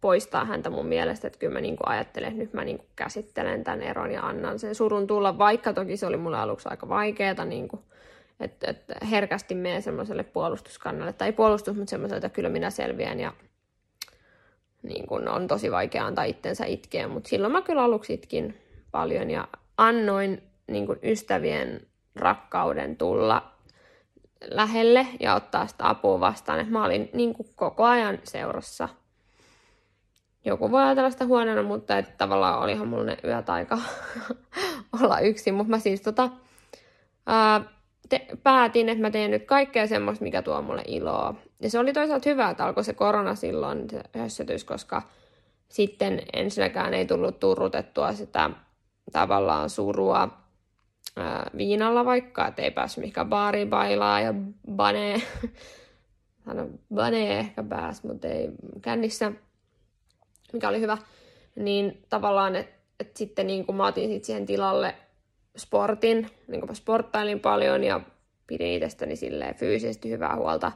[0.01, 2.89] poistaa häntä mun mielestä, että kyllä mä niin kuin ajattelen, että nyt mä niin kuin
[2.95, 6.89] käsittelen tämän eron ja annan sen surun tulla, vaikka toki se oli mulle aluksi aika
[6.89, 7.81] vaikeaa niin kuin
[8.39, 13.33] että, et herkästi menen semmoiselle puolustuskannalle, tai puolustus, mutta semmoiselle, että kyllä minä selviän ja
[14.87, 19.29] niin kun on tosi vaikea antaa itsensä itkeä, mutta silloin mä kyllä aluksi itkin paljon
[19.29, 19.47] ja
[19.77, 21.81] annoin niin kun ystävien
[22.15, 23.51] rakkauden tulla
[24.51, 26.59] lähelle ja ottaa sitä apua vastaan.
[26.59, 28.89] että mä olin niin kuin koko ajan seurassa.
[30.45, 33.77] Joku voi ajatella sitä huonona, mutta että tavallaan olihan mulla ne yöt aika
[35.01, 35.53] olla yksin.
[35.53, 36.29] Mutta mä siis tota,
[37.25, 37.61] ää,
[38.09, 41.35] te- päätin, että mä teen nyt kaikkea semmoista, mikä tuo mulle iloa.
[41.61, 43.87] Ja se oli toisaalta hyvä, että alkoi se korona silloin
[44.27, 45.01] se koska
[45.69, 48.49] sitten ensinnäkään ei tullut turrutettua sitä
[49.11, 50.29] tavallaan surua
[51.15, 54.33] ää, viinalla vaikka, että ei päässyt mihinkään baariin bailaa ja
[54.71, 55.21] bane,
[56.45, 58.49] sano bane ehkä pääs, mutta ei
[58.81, 59.31] kännissä,
[60.53, 60.97] mikä oli hyvä.
[61.55, 64.95] Niin tavallaan, että et sitten niin kuin mä otin sit siihen tilalle
[65.57, 68.01] sportin, niin kuin mä sporttailin paljon ja
[68.47, 70.71] pidin itsestäni silleen fyysisesti hyvää huolta.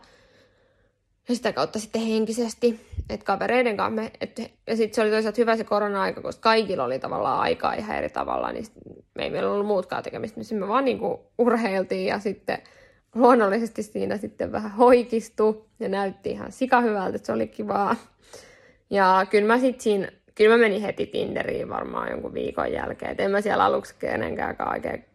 [1.29, 5.41] Ja sitä kautta sitten henkisesti, että kavereiden kanssa me, et, ja sitten se oli toisaalta
[5.41, 8.65] hyvä se korona-aika, koska kaikilla oli tavallaan aikaa ihan eri tavalla, niin
[9.15, 12.57] me ei meillä ollut muutkaan tekemistä, niin me vaan niinku urheiltiin ja sitten
[13.15, 17.95] luonnollisesti siinä sitten vähän hoikistu ja näytti ihan sika hyvältä, että se oli kivaa.
[18.89, 23.23] Ja kyllä mä sitten siinä, kyllä mä menin heti Tinderiin varmaan jonkun viikon jälkeen, että
[23.23, 25.05] en mä siellä aluksi kenenkään oikein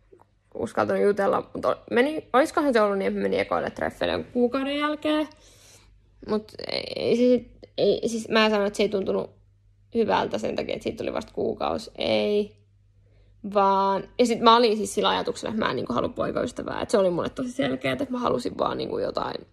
[0.54, 5.28] uskaltanut jutella, mutta meni, olisikohan se ollut niin, että meni ekoille treffeille kuukauden jälkeen.
[6.28, 6.54] Mutta
[7.16, 7.42] siis,
[7.78, 9.30] ei, siis mä sanoin, että se ei tuntunut
[9.94, 11.90] hyvältä sen takia, että siitä tuli vasta kuukausi.
[11.98, 12.56] Ei.
[13.54, 16.80] Vaan, ja sitten mä olin siis sillä ajatuksella, että mä en niin halua poikaystävää.
[16.80, 19.46] Että se oli mulle tosi selkeää, että mä halusin vaan niin jotain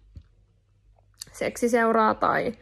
[1.32, 2.52] seksiseuraa tai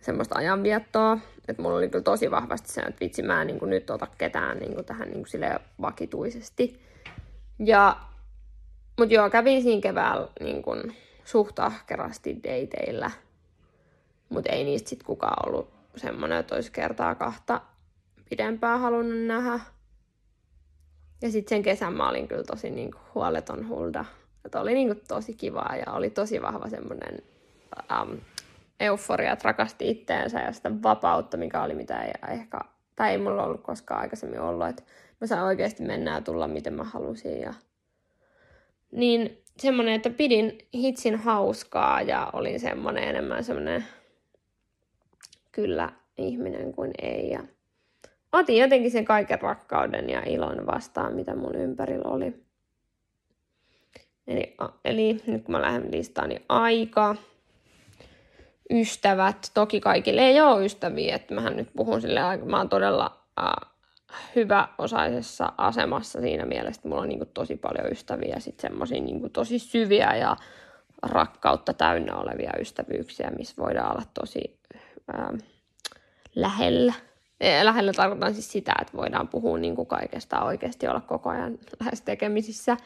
[0.00, 1.18] semmoista ajanviettoa.
[1.48, 4.58] Että mulla oli kyllä tosi vahvasti se, että vitsi, mä en niin nyt ota ketään
[4.58, 5.24] niin tähän niin
[5.80, 6.82] vakituisesti.
[7.58, 7.96] Ja,
[8.98, 13.10] mutta joo, kävin siinä keväällä niin kuin suht ahkerasti dateilla.
[14.28, 17.60] Mutta ei niistä sitten kukaan ollut semmoinen, että olisi kertaa kahta
[18.30, 19.60] pidempään halunnut nähdä.
[21.22, 24.04] Ja sitten sen kesän mä olin kyllä tosi niin kuin, huoleton hulda.
[24.44, 27.22] Että oli niin kuin, tosi kivaa ja oli tosi vahva semmoinen
[28.02, 28.18] um,
[28.80, 32.60] euforia, että rakasti itteensä ja sitä vapautta, mikä oli mitä ei ehkä,
[32.96, 34.82] tai ei mulla ollut koskaan aikaisemmin ollut, että
[35.20, 37.40] mä saan oikeasti mennä ja tulla miten mä halusin.
[37.40, 37.54] Ja...
[38.92, 43.84] Niin semmoinen, että pidin hitsin hauskaa ja olin semmoinen enemmän semmoinen
[45.52, 47.30] kyllä ihminen kuin ei.
[47.30, 47.40] Ja
[48.32, 52.34] otin jotenkin sen kaiken rakkauden ja ilon vastaan, mitä mun ympärillä oli.
[54.26, 57.16] Eli, eli nyt kun mä lähden listaan, niin aika,
[58.70, 63.70] ystävät, toki kaikille ei ole ystäviä, että mähän nyt puhun sille mä oon todella äh,
[64.36, 69.00] hyväosaisessa asemassa siinä mielessä, että mulla on niin kuin, tosi paljon ystäviä ja sitten semmoisia
[69.00, 70.36] niin tosi syviä ja
[71.02, 74.60] rakkautta täynnä olevia ystävyyksiä, missä voidaan olla tosi
[75.14, 75.38] äh,
[76.34, 76.92] lähellä.
[77.62, 82.02] Lähellä tarkoitan siis sitä, että voidaan puhua niin kuin kaikesta oikeasti olla koko ajan lähes
[82.02, 82.76] tekemisissä.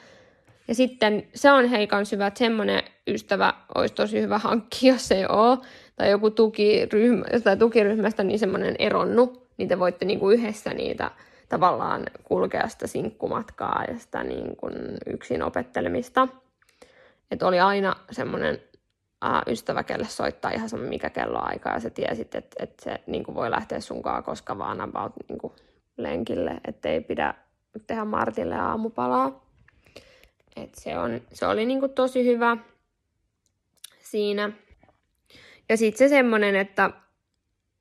[0.68, 5.27] Ja sitten se on heikan syvä, että semmoinen ystävä olisi tosi hyvä hankkia, jos ei
[5.27, 5.59] ole.
[5.96, 11.11] Tai joku tukiryhmä, tai tukiryhmästä niin semmoinen eronnut, niin te voitte niin kuin yhdessä niitä
[11.48, 14.75] tavallaan kulkea sitä sinkkumatkaa ja sitä niin kuin
[15.07, 16.29] yksin opettelemista.
[17.31, 18.62] Että oli aina semmoinen
[19.25, 23.25] äh, ystävä, kelle soittaa ihan sama mikä aika ja sä tiesit, että, että se niin
[23.25, 25.53] kuin voi lähteä sunkaan koska vaan about niin kuin
[25.96, 27.35] lenkille, ettei pidä
[27.87, 29.52] tehdä Martille aamupalaa.
[30.57, 32.57] Et se, on, se oli niin kuin tosi hyvä
[34.01, 34.53] siinä.
[35.69, 36.91] Ja sitten se semmonen, että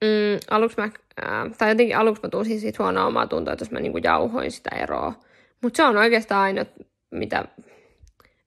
[0.01, 3.71] mm, aluksi mä, äh, tai jotenkin aluksi mä tulisin siitä huonoa omaa tuntoa, että jos
[3.71, 5.13] mä niin kuin jauhoin sitä eroa.
[5.61, 6.67] Mutta se on oikeastaan ainut,
[7.11, 7.45] mitä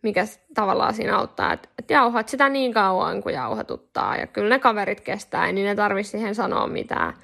[0.04, 4.16] mikä tavallaan siinä auttaa, että, että jauhat sitä niin kauan kuin jauhatuttaa.
[4.16, 7.14] Ja kyllä ne kaverit kestää, niin ne tarvitse siihen sanoa mitään.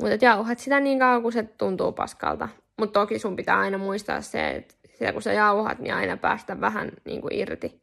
[0.00, 2.48] Mutta jauhat sitä niin kauan, kun se tuntuu paskalta.
[2.78, 6.60] Mutta toki sun pitää aina muistaa se, että sitä kun sä jauhat, niin aina päästä
[6.60, 7.82] vähän niin kuin irti.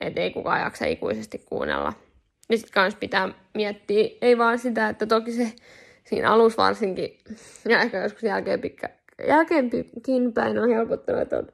[0.00, 1.92] Että ei kukaan jaksa ikuisesti kuunnella.
[2.48, 5.52] Ja sitten kans pitää miettiä, ei vaan sitä, että toki se
[6.04, 7.18] siinä alussa varsinkin,
[7.68, 8.88] ja ehkä joskus jälkeen pitkä,
[9.28, 11.48] jälkeenkin päin on helpottanut, että on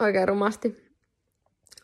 [0.00, 0.84] oikein rumasti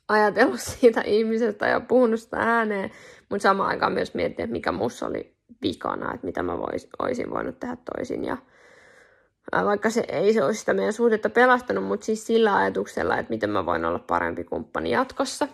[0.08, 2.90] ajatellut siitä ihmisestä ja puhunut sitä ääneen,
[3.28, 7.60] mutta samaan aikaan myös miettiä, mikä mussa oli vikana, että mitä mä vois, olisin voinut
[7.60, 8.24] tehdä toisin.
[8.24, 8.36] Ja
[9.52, 13.50] vaikka se ei se olisi sitä meidän suhdetta pelastanut, mutta siis sillä ajatuksella, että miten
[13.50, 15.48] mä voin olla parempi kumppani jatkossa.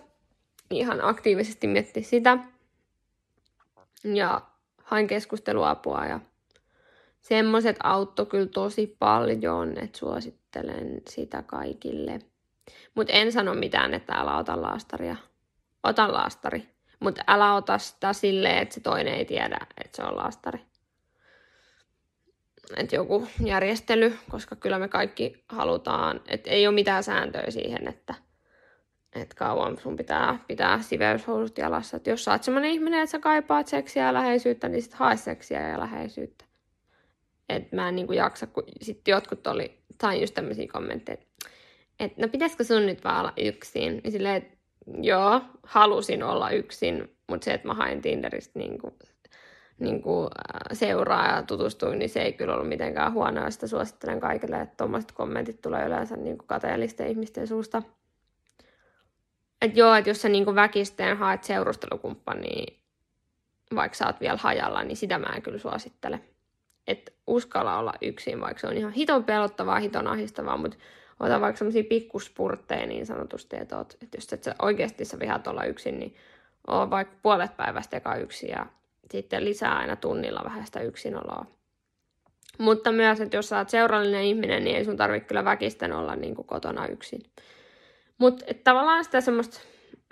[0.70, 2.38] Ihan aktiivisesti mietti sitä.
[4.04, 4.40] Ja
[4.82, 6.20] hain keskusteluapua ja
[7.20, 12.18] semmoiset auttoi kyllä tosi paljon, että suosittelen sitä kaikille.
[12.94, 15.16] Mutta en sano mitään, että älä ota laastaria.
[15.82, 16.68] Ota laastari.
[17.00, 20.60] Mutta älä ota sitä silleen, että se toinen ei tiedä, että se on laastari.
[22.76, 28.14] Että joku järjestely, koska kyllä me kaikki halutaan, että ei ole mitään sääntöjä siihen, että,
[29.12, 31.96] että kauan sun pitää pitää siveyshousut jalassa.
[31.96, 35.16] Että jos sä oot semmoinen ihminen, että sä kaipaat seksiä ja läheisyyttä, niin sit hae
[35.16, 36.44] seksiä ja läheisyyttä.
[37.48, 41.18] Että mä en niin kuin jaksa, kun sitten jotkut oli, sain just tämmöisiä kommentteja,
[42.00, 44.00] että no pitäisikö sun nyt vaan olla yksin?
[44.04, 44.56] Ja silleen, että
[45.02, 48.94] joo, halusin olla yksin, mutta se, että mä hain Tinderistä niin kuin,
[49.78, 53.50] niin kuin, äh, seuraa ja tutustuin, niin se ei kyllä ollut mitenkään huonoa.
[53.50, 57.82] Sitä suosittelen kaikille, että tuommoiset kommentit tulee yleensä niin kuin kateellisten ihmisten suusta.
[59.62, 62.76] Että joo, että jos sä niin kuin väkisteen haet seurustelukumppania,
[63.74, 66.20] vaikka sä oot vielä hajalla, niin sitä mä en kyllä suosittele.
[66.86, 70.76] Että uskalla olla yksin, vaikka se on ihan hiton pelottavaa, hiton ahistavaa, mutta
[71.20, 75.46] ota vaikka semmoisia pikkuspurtteja niin sanotusti, että, oot, että jos et sä oikeasti sä vihat
[75.46, 76.14] olla yksin, niin
[76.66, 78.66] on vaikka puolet päivästä eka yksin ja
[79.10, 81.46] sitten lisää aina tunnilla vähän sitä yksinoloa.
[82.58, 86.16] Mutta myös, että jos sä oot seurallinen ihminen, niin ei sun tarvitse kyllä väkisten olla
[86.16, 87.22] niin kuin kotona yksin.
[88.18, 89.60] Mutta tavallaan sitä semmoista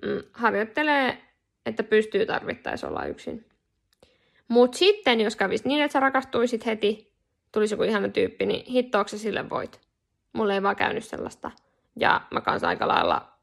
[0.03, 1.19] mm, harjoittelee,
[1.67, 3.47] että pystyy tarvittaessa olla yksin.
[4.49, 7.13] Mutta sitten, jos kävisi niin, että sä rakastuisit heti,
[7.53, 9.81] tulisi joku ihana tyyppi, niin hittoaksi sille voit.
[10.33, 11.51] Mulle ei vaan käynyt sellaista.
[12.01, 13.34] Ja mä kanssa aika lailla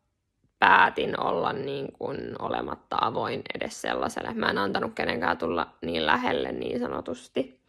[0.62, 4.34] päätin olla niin kuin olematta avoin edes sellaiselle.
[4.34, 7.62] Mä en antanut kenenkään tulla niin lähelle niin sanotusti.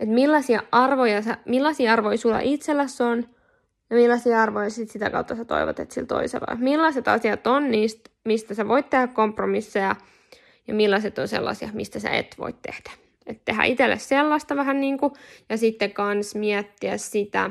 [0.00, 3.28] että millaisia arvoja, sä, millaisia arvoja sulla itselläsi on,
[3.90, 6.56] ja millaisia arvoja sit sitä kautta sä toivot, että sillä toisella.
[6.58, 9.96] Millaiset asiat on niistä, mistä sä voit tehdä kompromisseja,
[10.68, 12.90] ja millaiset on sellaisia, mistä sä et voi tehdä.
[13.26, 15.12] Että tehdä itselle sellaista vähän niin kuin,
[15.48, 17.50] ja sitten kans miettiä sitä,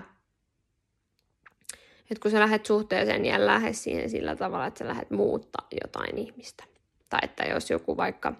[2.11, 6.17] että kun sä lähdet suhteeseen, niin lähde siihen sillä tavalla, että sä lähdet muuttaa jotain
[6.17, 6.63] ihmistä.
[7.09, 8.33] Tai että jos joku vaikka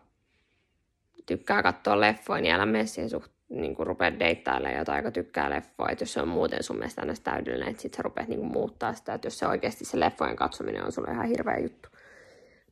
[1.25, 5.49] tykkää katsoa leffoja, niin älä mene siihen suht, niin kuin rupeat deittailemaan jotain, joka tykkää
[5.49, 5.91] leffoja.
[5.91, 8.51] Että jos se on muuten sun mielestä aina täydellinen, että sit sä rupeat niin kuin
[8.51, 9.13] muuttaa sitä.
[9.13, 11.89] Että jos se oikeasti se leffojen katsominen on sulle ihan hirveä juttu.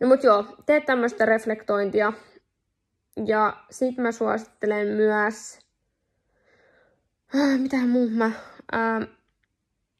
[0.04, 2.14] No mut joo, tee tämmöistä reflektointia.
[3.26, 5.60] Ja sit mä suosittelen myös...
[7.36, 8.26] Äh, mitä muu mä...
[8.74, 9.08] Äh,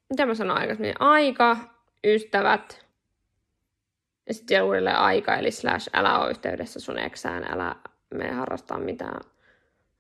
[0.10, 0.94] mitä mä sanoin aikaisemmin?
[1.00, 1.58] Aika,
[2.04, 2.86] ystävät,
[4.28, 7.76] ja sitten uudelleen aika, eli slash älä ole yhteydessä sun eksään, älä
[8.14, 9.22] mene harrastaa mitään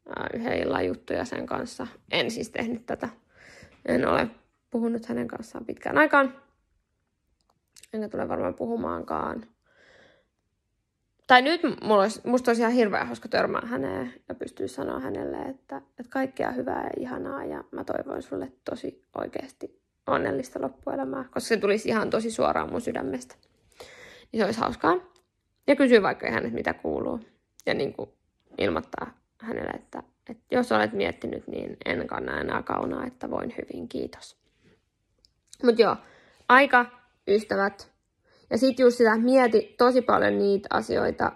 [0.08, 1.88] äh, yhden illan juttuja sen kanssa.
[2.12, 3.10] En siis tehnyt tätä.
[3.86, 4.28] En ole
[4.70, 6.36] puhunut hänen kanssaan pitkään aikaan.
[7.94, 9.53] Enkä tule varmaan puhumaankaan
[11.28, 15.38] tai nyt mulla olisi, musta olisi ihan hirveän hauska törmää häneen ja pystyä sanoa hänelle,
[15.38, 21.40] että, että kaikkea hyvää ja ihanaa ja mä toivon sulle tosi oikeasti onnellista loppuelämää, koska
[21.40, 23.36] se tulisi ihan tosi suoraan mun sydämestä.
[24.32, 24.96] Niin se olisi hauskaa.
[25.68, 27.20] Ja kysyä vaikka hänet, mitä kuuluu.
[27.66, 28.10] Ja niin kuin
[28.58, 33.90] ilmoittaa hänelle, että, että jos olet miettinyt, niin en kanna enää kaunaa, että voin hyvin,
[33.90, 34.38] kiitos.
[35.64, 35.96] Mutta joo,
[36.50, 36.86] aika,
[37.28, 37.93] ystävät,
[38.50, 41.32] ja sitten just sitä mieti tosi paljon niitä asioita,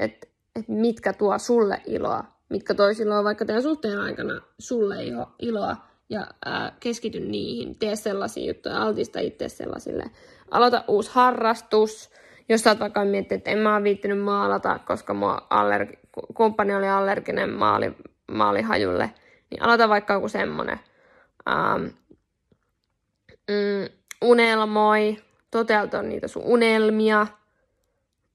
[0.00, 0.26] että
[0.56, 4.96] et mitkä tuo sulle iloa, mitkä toi silloin vaikka teidän suhteen aikana sulle
[5.38, 5.76] iloa,
[6.10, 10.04] ja ää, keskity niihin, tee sellaisia juttuja, altista itse sellaisille.
[10.50, 12.10] Aloita uusi harrastus,
[12.48, 15.98] jos sä oot vaikka miettinyt, että en mä oon viittinyt maalata, koska mua allergi-
[16.34, 17.92] kumppani oli allerginen maali,
[18.32, 19.10] maalihajulle,
[19.50, 20.80] niin aloita vaikka joku semmonen.
[21.50, 21.82] Ähm,
[23.50, 23.88] mm,
[24.22, 25.16] unelmoi,
[25.52, 27.26] toteutua niitä sun unelmia.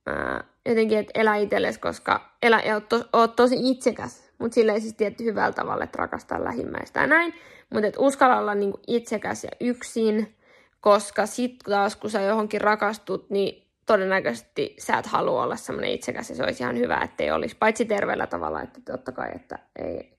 [0.05, 4.81] Ää, jotenkin, että elä itsellesi, koska elä ja oot, to, oot tosi itsekäs, mutta silleen
[4.81, 7.33] siis tietty hyvällä tavalla, että rakastaa lähimmäistä ja näin.
[7.73, 10.35] Mutta uskalla olla niinku itsekäs ja yksin,
[10.81, 16.29] koska sitten taas kun sä johonkin rakastut, niin todennäköisesti sä et halua olla semmoinen itsekäs
[16.29, 17.55] ja se olisi ihan hyvä, että ei olisi.
[17.59, 20.17] Paitsi terveellä tavalla, että totta kai, että ei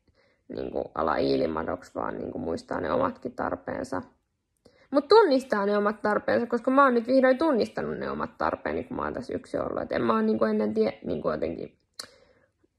[0.48, 4.02] niin ala iilimadoksi, vaan niin muistaa ne omatkin tarpeensa.
[4.90, 8.96] Mutta tunnistaa ne omat tarpeensa, koska mä oon nyt vihdoin tunnistanut ne omat tarpeeni, kun
[8.96, 9.82] mä oon tässä yksi ollut.
[9.82, 11.78] Et en mä oon niinku ennen tie, niinku jotenkin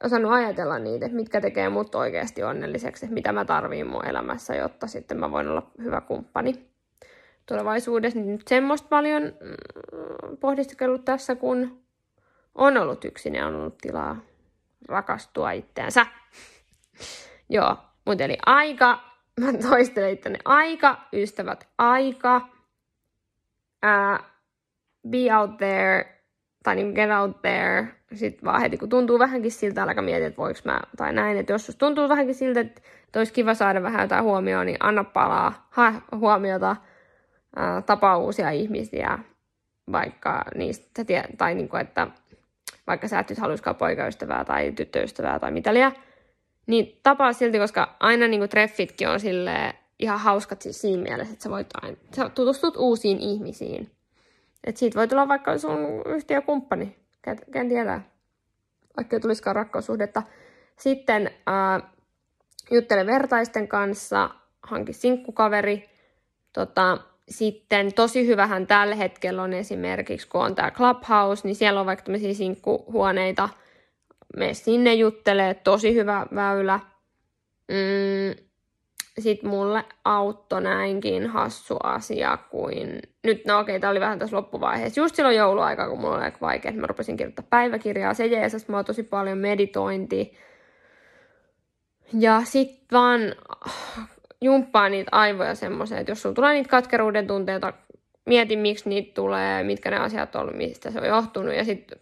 [0.03, 4.55] osannut ajatella niitä, että mitkä tekee mut oikeasti onnelliseksi, että mitä mä tarviin mun elämässä,
[4.55, 6.69] jotta sitten mä voin olla hyvä kumppani
[7.45, 8.19] tulevaisuudessa.
[8.19, 11.81] Nyt semmoista paljon mm, pohdiskellut tässä, kun
[12.55, 14.17] on ollut yksin ja on ollut tilaa
[14.87, 16.05] rakastua itteensä.
[17.49, 19.08] Joo, mutta eli aika
[19.39, 20.37] mä toistelen itteni.
[20.45, 22.41] Aika, ystävät, aika.
[23.81, 24.19] Ää,
[25.07, 26.19] be out there,
[26.63, 30.37] tai niin get out there, sitten vaan heti kun tuntuu vähänkin siltä, alkaa miettiä, että
[30.41, 32.81] voiko mä, tai näin, että jos tuntuu vähänkin siltä, että,
[33.15, 36.75] olisi kiva saada vähän jotain huomioon, niin anna palaa, hae huomiota,
[37.55, 39.19] ää, tapaa uusia ihmisiä,
[39.91, 41.03] vaikka niistä,
[41.37, 42.07] tai niin kuin, että
[42.87, 45.93] vaikka sä et nyt haluaisikaan poikaystävää tai tyttöystävää tai mitä liian,
[46.69, 51.33] niin tapaa silti, koska aina niin kuin treffitkin on sille ihan hauskat siis siinä mielessä,
[51.33, 53.91] että sä voit aina, sä tutustut uusiin ihmisiin.
[54.63, 56.95] Et siitä voi tulla vaikka sun yhtiökumppani,
[57.51, 58.09] ken, tietää,
[58.97, 60.23] vaikka ei tulisikaan rakkaussuhdetta.
[60.77, 61.89] Sitten äh,
[62.71, 64.29] juttele vertaisten kanssa,
[64.63, 65.89] hanki sinkkukaveri.
[66.53, 66.97] Tota,
[67.29, 72.05] sitten tosi hyvähän tällä hetkellä on esimerkiksi, kun on tämä Clubhouse, niin siellä on vaikka
[72.05, 73.49] tämmöisiä sinkkuhuoneita.
[74.37, 76.79] Me sinne juttelee, tosi hyvä väylä.
[77.67, 78.45] Mm,
[79.19, 82.99] sitten mulle auttoi näinkin hassu asia kuin...
[83.23, 84.99] Nyt, no okei, tämä oli vähän tässä loppuvaiheessa.
[84.99, 88.13] Just silloin jouluaika, kun mulla oli aika vaikea, että mä rupesin kirjoittaa päiväkirjaa.
[88.13, 90.37] Se jeesas mua tosi paljon meditointi.
[92.19, 93.21] Ja sitten vaan
[94.41, 97.73] jumppaa niitä aivoja semmoiseen, että jos sulla tulee niitä katkeruuden tunteita,
[98.25, 101.99] mieti miksi niitä tulee, mitkä ne asiat on, mistä se on johtunut, ja sitten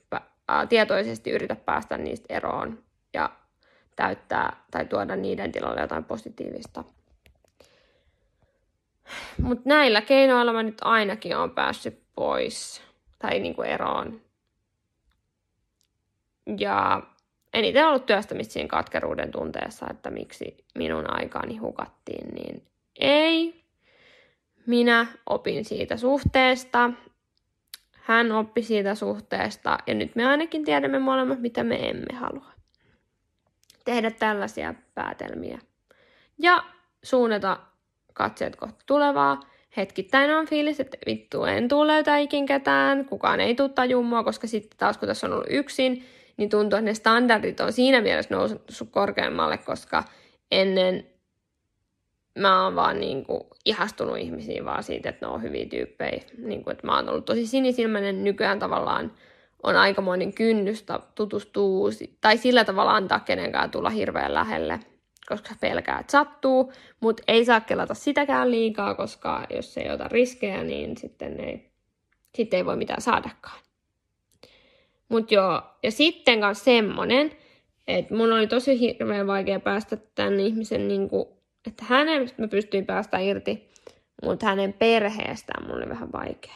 [0.69, 2.83] tietoisesti yritä päästä niistä eroon
[3.13, 3.29] ja
[3.95, 6.83] täyttää tai tuoda niiden tilalle jotain positiivista.
[9.41, 12.81] Mutta näillä keinoilla mä nyt ainakin on päässyt pois
[13.19, 14.21] tai niinku eroon.
[16.60, 17.01] Ja
[17.53, 22.63] eniten ollut työstämistä siinä katkeruuden tunteessa, että miksi minun aikaani hukattiin, niin
[22.99, 23.63] ei.
[24.65, 26.89] Minä opin siitä suhteesta,
[28.07, 32.51] hän oppi siitä suhteesta ja nyt me ainakin tiedämme molemmat, mitä me emme halua.
[33.85, 35.59] Tehdä tällaisia päätelmiä.
[36.39, 36.63] Ja
[37.03, 37.59] suunnata
[38.13, 39.39] katseet kohti tulevaa.
[39.77, 44.47] Hetkittäin on fiilis, että vittu en tule löytää ikin ketään, kukaan ei tule tajumua, koska
[44.47, 46.05] sitten taas kun tässä on ollut yksin,
[46.37, 50.03] niin tuntuu, että ne standardit on siinä mielessä noussut korkeammalle, koska
[50.51, 51.07] ennen
[52.38, 56.21] mä oon vaan niin kuin ihastunut ihmisiin vaan siitä, että ne on hyviä tyyppejä.
[56.38, 59.12] Niin kuin, että mä oon ollut tosi sinisilmäinen nykyään tavallaan
[59.63, 61.89] on aikamoinen kynnystä tutustua
[62.21, 64.80] tai sillä tavalla antaa kenenkään tulla hirveän lähelle
[65.28, 70.63] koska pelkää, että sattuu, mutta ei saa kelata sitäkään liikaa, koska jos ei ota riskejä,
[70.63, 71.71] niin sitten ei,
[72.36, 73.60] sitten ei voi mitään saadakaan.
[75.10, 77.32] Mut joo, ja sitten kanssa semmonen,
[77.88, 81.26] että mun oli tosi hirveän vaikea päästä tämän ihmisen, niin kuin,
[81.67, 83.69] että hänen mä pystyin päästä irti,
[84.23, 86.56] mutta hänen perheestään mulla oli vähän vaikea.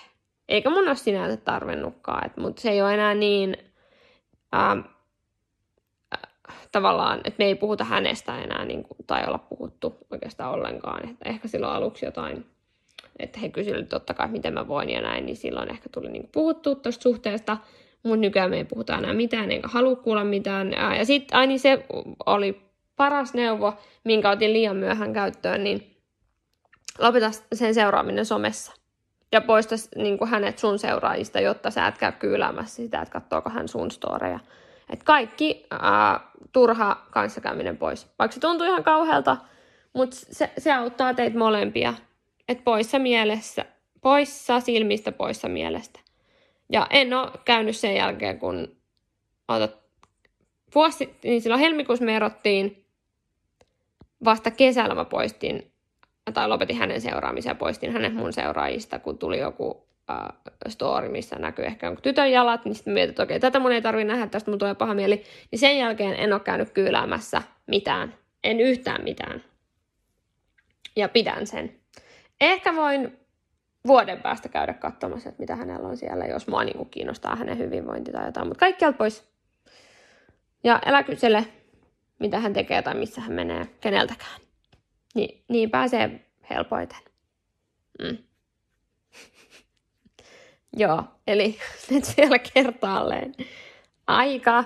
[0.50, 3.58] Eikä mun ole sinänsä tarvinnutkaan, mutta se ei ole enää niin,
[4.56, 4.80] ähm,
[6.72, 11.10] tavallaan, että me ei puhuta hänestä enää niin kuin, tai olla puhuttu oikeastaan ollenkaan.
[11.10, 12.46] Että ehkä silloin aluksi jotain,
[13.20, 16.22] että he kysyivät totta kai, miten mä voin ja näin, niin silloin ehkä tuli niin
[16.22, 17.58] kuin, puhuttu tuosta suhteesta,
[18.04, 20.72] mutta nykyään me ei puhuta enää mitään, enkä halua kuulla mitään.
[20.98, 21.86] Ja sitten aina niin se
[22.26, 22.71] oli
[23.02, 25.98] paras neuvo, minkä otin liian myöhään käyttöön, niin
[27.00, 28.74] lopeta sen seuraaminen somessa.
[29.32, 33.50] Ja poista niin kuin hänet sun seuraajista, jotta sä et käy kyyläämässä sitä, että katsoako
[33.50, 34.40] hän sun storeja.
[34.90, 36.20] Et kaikki ää,
[36.52, 38.08] turha kanssakäyminen pois.
[38.20, 39.38] Vaikka se tuntuu ihan kauhealta,
[39.94, 41.94] mutta se, se auttaa teitä molempia.
[42.48, 43.66] Et poissa mielessä,
[44.02, 46.00] poissa silmistä, poissa mielestä.
[46.70, 48.76] Ja en ole käynyt sen jälkeen, kun
[49.48, 49.78] otat,
[50.76, 52.81] vuosi, niin silloin helmikuussa me erottiin,
[54.26, 55.72] vasta kesällä mä poistin,
[56.34, 60.18] tai lopetin hänen seuraamisen ja poistin hänen mun seuraajista, kun tuli joku äh,
[60.68, 63.82] story, missä näkyy ehkä jonkun tytön jalat, niin sitten mietin, että okei, tätä mun ei
[63.82, 65.24] tarvitse nähdä, tästä mun tulee paha mieli.
[65.52, 68.14] Niin sen jälkeen en ole käynyt kyyläämässä mitään.
[68.44, 69.44] En yhtään mitään.
[70.96, 71.76] Ja pidän sen.
[72.42, 73.18] Ehkä voin
[73.88, 78.12] vuoden päästä käydä katsomassa, että mitä hänellä on siellä, jos mua niin kiinnostaa hänen hyvinvointi
[78.12, 78.48] tai jotain.
[78.48, 79.32] Mutta kaikkialta pois.
[80.64, 81.46] Ja älä kysele,
[82.22, 84.42] mitä hän tekee tai missä hän menee, keneltäkään.
[85.16, 87.00] Niin, niin pääsee helpoiten.
[88.02, 88.18] Mm.
[90.82, 91.58] Joo, eli
[91.92, 93.36] nyt siellä kertaalleen.
[94.08, 94.64] Aika,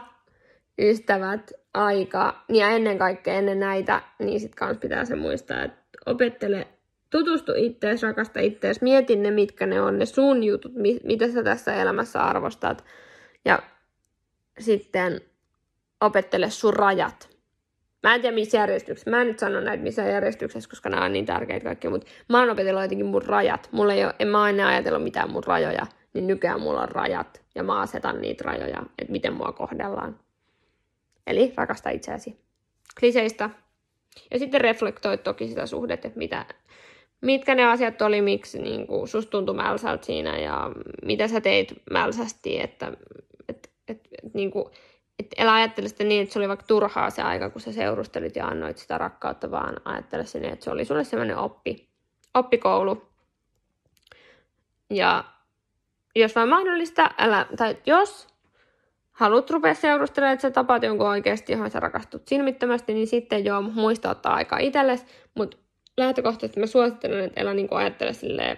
[0.81, 2.43] ystävät, aika.
[2.49, 6.67] Ja ennen kaikkea ennen näitä, niin sit kans pitää se muistaa, että opettele,
[7.09, 11.43] tutustu ittees, rakasta ittees, mieti ne, mitkä ne on, ne sun jutut, mi- mitä sä
[11.43, 12.85] tässä elämässä arvostat.
[13.45, 13.59] Ja
[14.59, 15.21] sitten
[16.01, 17.34] opettele sun rajat.
[18.05, 19.11] Mä en tiedä missä järjestyksessä.
[19.11, 22.39] Mä en nyt sano näitä missä järjestyksessä, koska nämä on niin tärkeitä kaikki, mutta mä
[22.39, 23.69] oon opetellut jotenkin mun rajat.
[23.71, 27.41] Mulla ei ole, en mä aina ajatellut mitään mun rajoja, niin nykyään mulla on rajat
[27.55, 30.19] ja mä asetan niitä rajoja, että miten mua kohdellaan.
[31.27, 32.39] Eli rakasta itseäsi.
[32.99, 33.49] Kliseistä.
[34.31, 36.45] Ja sitten reflektoi toki sitä suhdetta, että mitä,
[37.21, 40.71] mitkä ne asiat oli, miksi niin kuin, susta tuntui mälsältä siinä ja
[41.05, 42.91] mitä sä teit mälsästi, että
[43.49, 44.65] et, et, et, niin kuin,
[45.19, 48.35] et älä ajattele sitä niin, että se oli vaikka turhaa se aika, kun sä seurustelit
[48.35, 51.89] ja annoit sitä rakkautta, vaan ajattele sen, että se oli sulle sellainen oppi,
[52.33, 53.01] oppikoulu.
[54.89, 55.23] Ja
[56.15, 58.27] jos vain mahdollista, älä, tai jos
[59.11, 63.61] haluat rupea seurustelemaan, että sä tapaat jonkun oikeasti, johon sä rakastut silmittömästi, niin sitten joo,
[63.61, 65.05] muista ottaa aikaa itsellesi,
[65.35, 65.57] mutta
[65.97, 68.57] lähtökohtaisesti mä suosittelen, että älä niin ajattele silleen,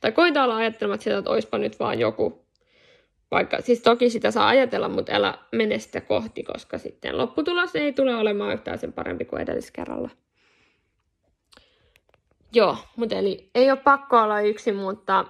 [0.00, 2.41] tai koita olla ajattelematta sitä, että oispa nyt vaan joku,
[3.32, 7.92] vaikka, siis toki sitä saa ajatella, mutta älä mene sitä kohti, koska sitten lopputulos ei
[7.92, 10.10] tule olemaan yhtään sen parempi kuin edelliskerralla.
[12.54, 15.24] Joo, mutta eli ei ole pakko olla yksin, mutta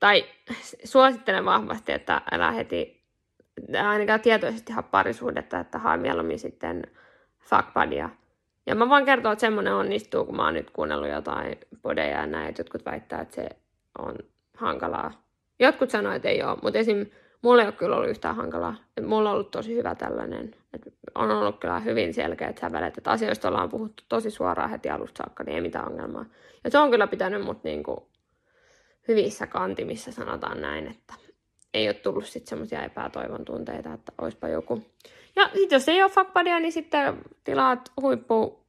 [0.00, 0.24] tai
[0.84, 3.02] suosittelen vahvasti, että älä heti
[3.86, 6.82] ainakaan tietoisesti haa parisuudetta, että haa mieluummin sitten
[7.40, 8.10] fuckbudia.
[8.66, 12.26] Ja mä voin kertoa, että semmoinen onnistuu, kun mä oon nyt kuunnellut jotain podeja ja
[12.26, 13.48] näin, että jotkut väittää, että se
[13.98, 14.14] on
[14.56, 15.31] hankalaa.
[15.62, 17.06] Jotkut sanoo, että ei ole, mutta esim.
[17.42, 18.74] mulla ei ole kyllä ollut yhtään hankalaa.
[18.96, 20.54] Et mulla on ollut tosi hyvä tällainen.
[20.74, 25.22] Et on ollut kyllä hyvin selkeät sävelet, että asioista ollaan puhuttu tosi suoraan heti alusta
[25.24, 26.24] saakka, niin ei mitään ongelmaa.
[26.64, 28.08] Ja se on kyllä pitänyt mut niinku
[29.08, 31.14] hyvissä kantimissa, sanotaan näin, että
[31.74, 34.82] ei ole tullut sitten semmoisia epätoivon tunteita, että olisipa joku.
[35.36, 38.66] Ja sitten jos ei ole fuckbudia, niin sitten tilaat huippu,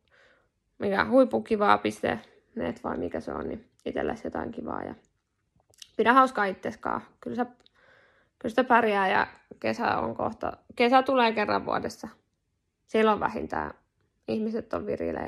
[0.78, 2.20] mikä huippukivaa piste
[2.56, 4.96] net vai mikä se on, niin itsellesi jotain kivaa ja
[5.98, 7.02] pidä hauskaa itseskaan.
[7.22, 7.46] Kyllä se,
[8.40, 9.28] kyllä sitä pärjää ja
[9.60, 12.08] kesä on kohta, kesä tulee kerran vuodessa.
[12.88, 13.74] Silloin vähintään
[14.28, 15.22] ihmiset on vireillä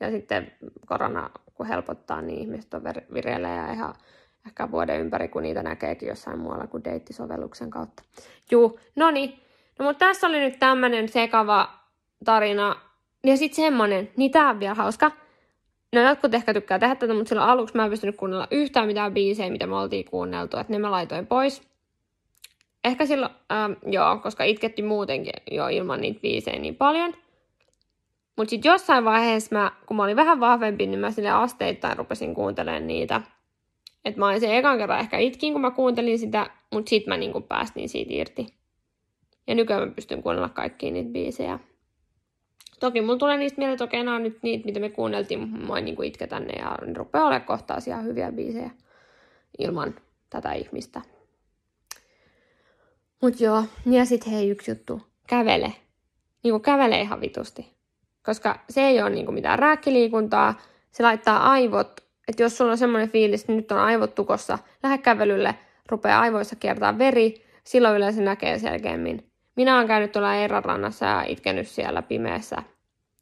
[0.00, 0.52] ja, sitten
[0.86, 2.82] korona kun helpottaa, niin ihmiset on
[3.14, 3.94] vireillä ja ihan
[4.46, 8.02] ehkä vuoden ympäri, kun niitä näkeekin jossain muualla kuin deittisovelluksen kautta.
[8.50, 9.40] Juu, no niin.
[9.78, 11.72] No mutta tässä oli nyt tämmönen sekava
[12.24, 12.76] tarina.
[13.24, 15.10] Ja sitten semmonen, niin tää on vielä hauska.
[15.92, 19.14] No jotkut ehkä tykkää tehdä tätä, mutta silloin aluksi mä en pystynyt kuunnella yhtään mitään
[19.14, 21.62] biisejä, mitä me oltiin kuunneltu, että ne mä laitoin pois.
[22.84, 27.14] Ehkä silloin, ähm, joo, koska itketti muutenkin jo ilman niitä biisejä niin paljon.
[28.36, 32.34] Mutta sitten jossain vaiheessa, mä, kun mä olin vähän vahvempi, niin mä sille asteittain rupesin
[32.34, 33.20] kuuntelemaan niitä–
[34.04, 37.16] että mä olin sen ekan kerran ehkä itkin, kun mä kuuntelin sitä, mutta sit mä
[37.16, 38.46] niinku päästin siitä irti.
[39.46, 41.58] Ja nykyään mä pystyn kuunnella kaikkia niitä biisejä.
[42.82, 45.84] Toki mun tulee niistä mieleen, että okei, on nyt niitä, mitä me kuunneltiin, mä en
[45.84, 48.70] niinku itketä ne ja ne rupeaa olemaan kohtaa ihan hyviä biisejä
[49.58, 49.94] ilman
[50.30, 51.00] tätä ihmistä.
[53.22, 55.72] Mut joo, ja sit hei yksi juttu, kävele.
[56.44, 57.72] Niinku kävele ihan vitusti.
[58.22, 60.54] Koska se ei ole niinku mitään rääkkiliikuntaa,
[60.90, 64.98] se laittaa aivot että jos sulla on semmoinen fiilis, että nyt on aivot tukossa, lähde
[64.98, 65.54] kävelylle,
[65.88, 69.26] rupeaa aivoissa kiertää veri, silloin yleensä näkee selkeämmin.
[69.56, 72.62] Minä olen käynyt tuolla Eeranrannassa ja itkenyt siellä pimeässä.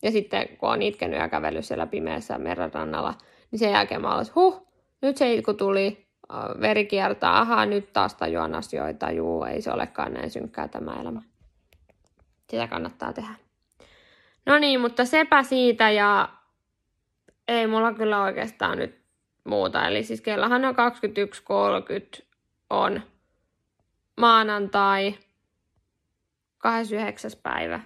[0.03, 3.15] Ja sitten kun on itkenyt ja kävellyt siellä pimeässä merenrannalla,
[3.51, 4.69] niin sen jälkeen mä olisin, huh,
[5.03, 6.07] nyt se itku tuli,
[6.61, 11.23] veri kiertää, ahaa, nyt taas tajuan asioita, juu, ei se olekaan näin synkkää tämä elämä.
[12.51, 13.35] Sitä kannattaa tehdä.
[14.47, 16.29] No niin, mutta sepä siitä ja
[17.49, 19.01] ei mulla kyllä oikeastaan nyt
[19.45, 19.87] muuta.
[19.87, 20.75] Eli siis kellahan on
[22.21, 22.25] 21.30
[22.71, 23.03] on
[24.17, 25.15] maanantai
[26.59, 27.31] 29.
[27.43, 27.81] päivä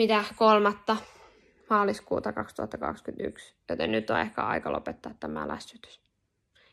[0.00, 0.96] mitä kolmatta
[1.70, 6.00] maaliskuuta 2021, joten nyt on ehkä aika lopettaa tämä lässytys.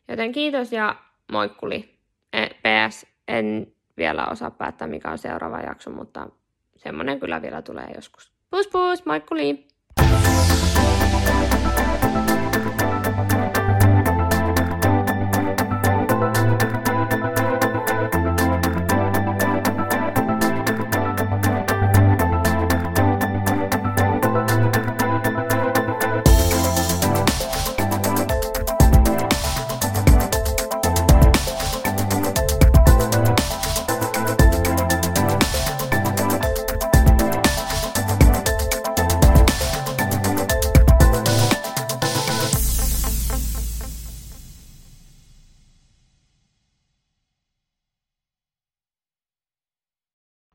[0.07, 0.95] Joten kiitos ja
[1.31, 1.99] moikkuli.
[2.33, 6.29] E- PS, en vielä osaa päättää mikä on seuraava jakso, mutta
[6.75, 8.31] semmonen kyllä vielä tulee joskus.
[8.49, 9.67] Pus pus, moikkuli!
[11.27, 11.86] Thank you